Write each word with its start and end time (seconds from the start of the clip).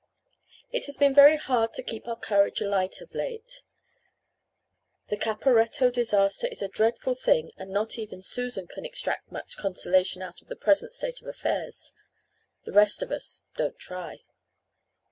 It 0.71 0.87
has 0.87 0.97
been 0.97 1.13
very 1.13 1.37
hard 1.37 1.75
to 1.75 1.83
keep 1.83 2.07
our 2.07 2.15
courage 2.17 2.59
alight 2.59 3.01
of 3.01 3.13
late. 3.13 3.61
The 5.09 5.15
Caporetto 5.15 5.91
disaster 5.91 6.47
is 6.47 6.63
a 6.63 6.67
dreadful 6.67 7.13
thing 7.13 7.51
and 7.55 7.69
not 7.69 7.99
even 7.99 8.23
Susan 8.23 8.65
can 8.65 8.83
extract 8.83 9.31
much 9.31 9.57
consolation 9.57 10.23
out 10.23 10.41
of 10.41 10.47
the 10.47 10.55
present 10.55 10.95
state 10.95 11.21
of 11.21 11.27
affairs. 11.27 11.93
The 12.63 12.71
rest 12.73 13.03
of 13.03 13.11
us 13.11 13.43
don't 13.57 13.77
try. 13.77 14.21